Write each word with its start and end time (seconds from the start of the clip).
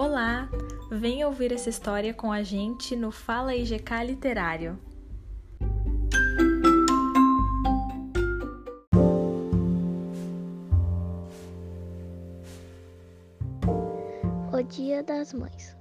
Olá! 0.00 0.48
Venha 0.92 1.26
ouvir 1.26 1.50
essa 1.50 1.68
história 1.68 2.14
com 2.14 2.30
a 2.30 2.40
gente 2.40 2.94
no 2.94 3.10
Fala 3.10 3.56
IGK 3.56 4.04
Literário. 4.06 4.78
O 14.52 14.62
Dia 14.62 15.02
das 15.02 15.34
Mães. 15.34 15.76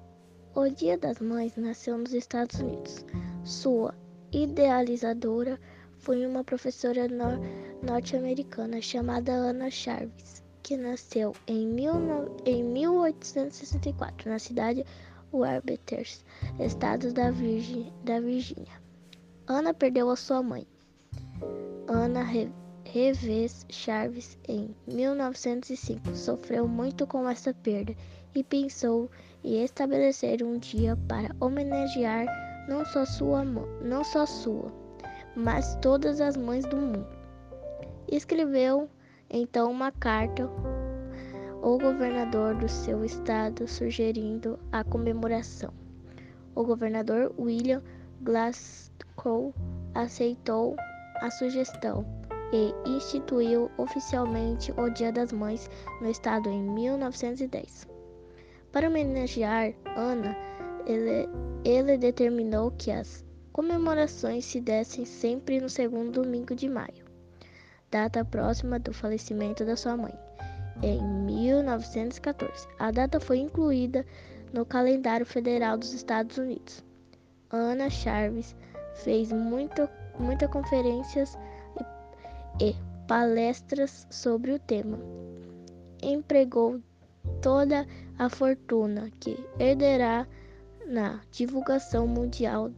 O 0.56 0.68
Dia 0.68 0.98
das 0.98 1.20
Mães 1.20 1.56
nasceu 1.56 1.96
nos 1.96 2.12
Estados 2.12 2.60
Unidos. 2.60 3.06
Sua 3.44 3.94
idealizadora 4.32 5.60
foi 6.00 6.26
uma 6.26 6.44
professora 6.44 7.08
nor 7.08 7.40
norte-americana 7.84 8.82
chamada 8.82 9.32
Anna 9.32 9.70
Jarvis 9.70 10.47
que 10.68 10.76
nasceu 10.76 11.34
em, 11.48 11.66
mil, 11.66 11.94
em 12.46 12.62
1864 12.62 14.30
na 14.30 14.38
cidade 14.38 14.86
Warbeters, 15.32 16.26
estado 16.60 17.14
da, 17.14 17.32
da 18.04 18.20
Virgínia. 18.20 18.74
Ana 19.48 19.74
perdeu 19.74 20.10
a 20.10 20.18
sua 20.18 20.44
mãe, 20.44 20.68
Ana 21.88 22.22
Reves 22.84 23.66
Chaves, 23.70 24.38
em 24.46 24.76
1905. 24.86 26.14
Sofreu 26.14 26.68
muito 26.68 27.08
com 27.08 27.30
essa 27.30 27.54
perda 27.54 27.96
e 28.36 28.44
pensou 28.44 29.10
em 29.46 29.64
estabelecer 29.64 30.44
um 30.44 30.58
dia 30.58 30.98
para 31.08 31.34
homenagear 31.40 32.26
não 32.68 32.84
só 32.84 33.06
sua, 33.06 33.46
não 33.46 34.04
só 34.04 34.26
sua, 34.26 34.70
mas 35.34 35.78
todas 35.82 36.20
as 36.20 36.36
mães 36.36 36.66
do 36.66 36.76
mundo. 36.76 37.08
Escreveu 38.10 38.90
então 39.30 39.72
uma 39.72 39.92
carta 39.92 40.50
ao 41.62 41.78
governador 41.78 42.56
do 42.56 42.70
seu 42.70 43.04
estado 43.04 43.68
sugerindo 43.68 44.58
a 44.72 44.84
comemoração. 44.84 45.74
O 46.56 46.64
governador 46.64 47.34
William 47.38 47.84
Glasgow 48.22 49.54
aceitou 49.94 50.76
a 51.22 51.30
sugestão 51.30 52.06
e 52.54 52.74
instituiu 52.90 53.70
oficialmente 53.78 54.72
o 54.72 54.90
Dia 54.90 55.12
das 55.12 55.32
Mães 55.32 55.70
no 56.02 56.10
estado 56.10 56.50
em 56.50 56.62
1910. 56.62 57.88
Para 58.72 58.88
homenagear 58.88 59.74
Ana, 59.96 60.36
ele, 60.86 61.28
ele 61.66 61.98
determinou 61.98 62.72
que 62.72 62.92
as 62.92 63.26
comemorações 63.52 64.46
se 64.46 64.62
dessem 64.62 65.04
sempre 65.04 65.60
no 65.60 65.70
segundo 65.70 66.22
domingo 66.22 66.56
de 66.56 66.70
maio 66.70 67.07
data 67.90 68.24
próxima 68.26 68.80
do 68.80 68.94
falecimento 68.94 69.64
da 69.66 69.76
sua 69.76 69.96
mãe, 69.96 70.14
em 70.82 71.02
1914. 71.02 72.68
A 72.80 72.92
data 72.92 73.20
foi 73.20 73.40
incluída 73.40 74.06
no 74.54 74.66
calendário 74.66 75.26
federal 75.26 75.78
dos 75.78 75.94
Estados 75.94 76.38
Unidos. 76.38 76.84
Ana 77.50 77.90
Chaves 77.90 78.56
fez 78.96 79.32
muitas 79.32 79.90
conferências 80.52 81.38
e, 82.60 82.70
e 82.70 82.76
palestras 83.08 84.06
sobre 84.10 84.52
o 84.52 84.60
tema. 84.60 85.00
Empregou 86.02 86.82
toda 87.42 87.88
a 88.18 88.30
fortuna 88.30 89.10
que 89.20 89.38
herderá 89.60 90.28
na 90.86 91.22
divulgação 91.32 92.08
mundial 92.08 92.72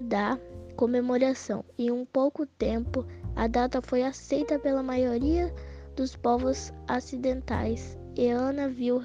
da 0.00 0.38
comemoração. 0.76 1.64
Em 1.78 1.90
um 1.90 2.04
pouco 2.04 2.46
tempo, 2.46 3.06
a 3.36 3.46
data 3.46 3.82
foi 3.82 4.02
aceita 4.02 4.58
pela 4.58 4.82
maioria 4.82 5.54
dos 5.94 6.16
povos 6.16 6.72
ocidentais 6.90 7.96
e 8.16 8.28
Ana 8.28 8.66
viu 8.66 9.04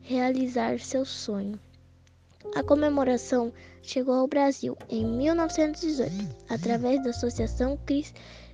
realizar 0.00 0.80
seu 0.80 1.04
sonho. 1.04 1.60
A 2.54 2.62
comemoração 2.62 3.52
chegou 3.82 4.14
ao 4.14 4.26
Brasil 4.26 4.78
em 4.88 5.04
1918 5.04 6.10
através 6.48 7.04
da 7.04 7.10
Associação 7.10 7.78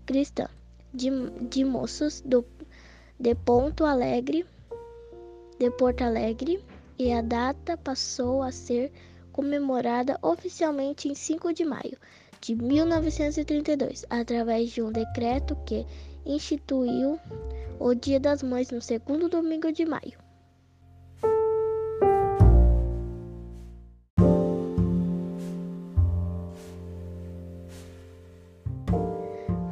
Cristã 0.04 0.48
de, 0.92 1.08
de 1.48 1.64
Moços 1.64 2.20
do, 2.20 2.44
de 3.18 3.34
Ponto 3.36 3.84
Alegre, 3.84 4.44
de 5.56 5.70
Porto 5.70 6.02
Alegre, 6.02 6.64
e 6.98 7.12
a 7.12 7.22
data 7.22 7.76
passou 7.76 8.42
a 8.42 8.50
ser 8.50 8.90
comemorada 9.32 10.18
oficialmente 10.20 11.08
em 11.08 11.14
5 11.14 11.54
de 11.54 11.64
maio 11.64 11.96
de 12.42 12.56
1932, 12.56 14.04
através 14.10 14.70
de 14.70 14.82
um 14.82 14.90
decreto 14.90 15.56
que 15.64 15.86
instituiu 16.26 17.18
o 17.78 17.94
Dia 17.94 18.18
das 18.18 18.42
Mães 18.42 18.68
no 18.70 18.82
segundo 18.82 19.28
domingo 19.28 19.70
de 19.70 19.86
maio. 19.86 20.18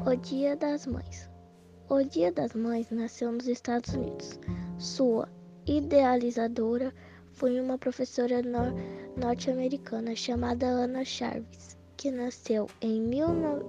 O 0.07 0.17
Dia 0.23 0.55
das 0.57 0.87
Mães. 0.87 1.29
O 1.89 2.05
Dia 2.05 2.31
das 2.31 2.55
Mães 2.55 2.89
nasceu 2.91 3.33
nos 3.33 3.49
Estados 3.49 3.95
Unidos. 3.95 4.39
Sua 4.79 5.29
idealizadora 5.67 6.95
foi 7.33 7.61
uma 7.61 7.77
professora 7.77 8.41
nor 8.43 8.73
norte-americana 9.17 10.15
chamada 10.15 10.69
Anna 10.69 11.05
Jarvis 11.05 11.80
que 12.00 12.11
nasceu 12.11 12.66
em, 12.81 12.99
mil, 12.99 13.28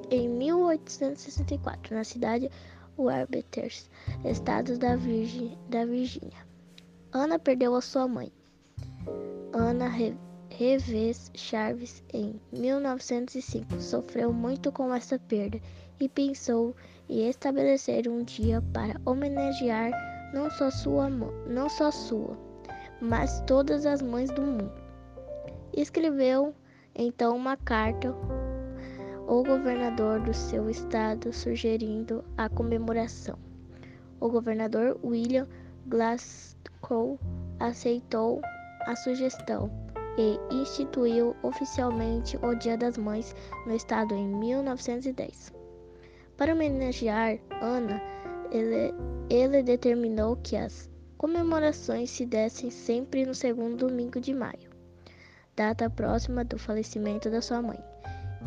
em 0.10 0.30
1864 0.30 1.94
na 1.94 2.02
cidade 2.06 2.50
Warbeters, 2.98 3.90
estado 4.24 4.78
da, 4.78 4.96
Virgin, 4.96 5.58
da 5.68 5.84
Virgínia. 5.84 6.48
Ana 7.12 7.38
perdeu 7.38 7.76
a 7.76 7.82
sua 7.82 8.08
mãe, 8.08 8.32
Ana 9.52 9.92
Reves 10.50 11.30
Chaves, 11.36 12.02
em 12.14 12.40
1905. 12.54 13.82
Sofreu 13.82 14.32
muito 14.32 14.72
com 14.72 14.96
essa 14.96 15.20
perda 15.20 15.60
e 16.00 16.08
pensou 16.08 16.74
em 17.10 17.28
estabelecer 17.28 18.08
um 18.08 18.24
dia 18.24 18.62
para 18.72 18.96
homenagear 19.06 19.92
não 20.34 20.50
só 20.52 20.72
sua, 20.72 21.10
não 21.10 21.68
só 21.68 21.92
sua, 21.92 22.38
mas 23.02 23.42
todas 23.42 23.86
as 23.86 24.02
mães 24.02 24.32
do 24.32 24.42
mundo. 24.42 24.72
Escreveu 25.74 26.56
então 26.96 27.36
uma 27.36 27.56
carta 27.58 28.16
ao 29.28 29.44
governador 29.44 30.20
do 30.20 30.34
seu 30.34 30.70
estado 30.70 31.32
sugerindo 31.32 32.24
a 32.38 32.50
comemoração. 32.50 33.38
O 34.20 34.30
governador 34.30 35.00
William 35.04 35.48
Glasgow 35.88 37.20
aceitou 37.60 38.42
a 38.86 38.96
sugestão 38.96 39.72
e 40.18 40.38
instituiu 40.54 41.36
oficialmente 41.44 42.38
o 42.38 42.54
Dia 42.56 42.78
das 42.78 42.98
Mães 42.98 43.34
no 43.66 43.74
estado 43.74 44.14
em 44.14 44.28
1910. 44.28 45.54
Para 46.36 46.54
homenagear 46.54 47.40
Ana, 47.62 48.02
ele, 48.52 48.94
ele 49.30 49.64
determinou 49.64 50.36
que 50.38 50.58
as 50.58 50.90
comemorações 51.18 52.10
se 52.10 52.26
dessem 52.26 52.70
sempre 52.70 53.26
no 53.26 53.34
segundo 53.34 53.88
domingo 53.88 54.20
de 54.20 54.34
maio 54.34 54.71
data 55.56 55.90
próxima 55.90 56.44
do 56.44 56.58
falecimento 56.58 57.30
da 57.30 57.42
sua 57.42 57.62
mãe, 57.62 57.80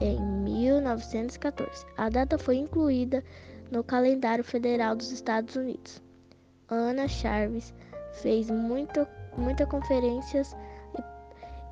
em 0.01 0.21
1914. 0.21 1.87
A 1.97 2.09
data 2.09 2.39
foi 2.39 2.57
incluída 2.57 3.23
no 3.71 3.83
calendário 3.83 4.45
federal 4.45 4.97
dos 4.97 5.11
Estados 5.11 5.57
Unidos. 5.57 6.03
Ana 6.69 7.07
Chaves 7.09 7.75
fez 8.13 8.51
muitas 8.51 9.07
muita 9.37 9.67
conferências 9.67 10.57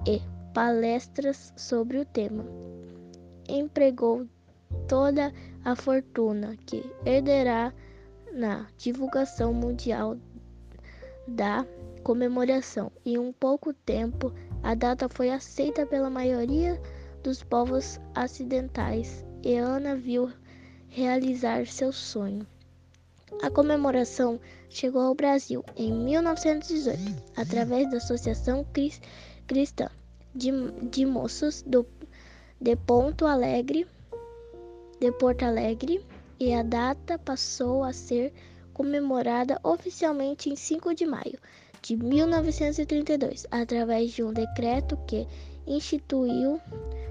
e, 0.06 0.16
e 0.16 0.22
palestras 0.53 1.53
sobre 1.56 1.99
o 1.99 2.04
tema. 2.04 2.44
Empregou 3.49 4.26
toda 4.88 5.32
a 5.64 5.76
fortuna 5.76 6.56
que 6.66 6.84
herderá 7.04 7.72
na 8.32 8.66
divulgação 8.76 9.53
mundial 9.53 10.16
da 11.26 11.66
comemoração. 12.03 12.90
Em 13.05 13.19
um 13.19 13.32
pouco 13.32 13.73
tempo, 13.73 14.32
a 14.62 14.75
data 14.75 15.09
foi 15.09 15.31
aceita 15.31 15.85
pela 15.85 16.09
maioria 16.09 16.81
dos 17.23 17.43
povos 17.43 18.00
ocidentais 18.17 19.25
e 19.43 19.56
Ana 19.56 19.97
viu 19.97 20.32
realizar 20.88 21.67
seu 21.67 21.93
sonho. 21.93 22.47
A 23.43 23.50
comemoração 23.50 24.38
chegou 24.69 25.03
ao 25.03 25.14
Brasil 25.14 25.64
em 25.76 25.93
1918 25.93 27.00
através 27.37 27.91
da 27.91 27.97
Associação 27.97 28.64
Cristã 29.47 29.88
de, 30.35 30.50
de 30.91 31.05
Moços 31.05 31.62
do, 31.62 31.87
de 32.61 32.76
Ponto 32.76 33.26
Alegre, 33.26 33.87
de 35.00 35.11
Porto 35.12 35.43
Alegre, 35.43 36.05
e 36.38 36.53
a 36.55 36.62
data 36.62 37.19
passou 37.19 37.82
a 37.85 37.93
ser 37.93 38.32
comemorada 38.73 39.59
oficialmente 39.62 40.50
em 40.50 40.56
5 40.56 40.94
de 40.94 41.06
maio 41.06 41.38
de 41.82 41.96
1932, 41.96 43.46
através 43.50 44.12
de 44.12 44.23
um 44.23 44.32
decreto 44.32 44.96
que 45.06 45.26
instituiu 45.67 46.61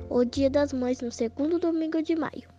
o 0.09 0.25
Dia 0.25 0.49
das 0.49 0.73
Mães 0.73 1.01
no 1.01 1.11
segundo 1.11 1.59
domingo 1.59 2.01
de 2.01 2.15
maio. 2.15 2.50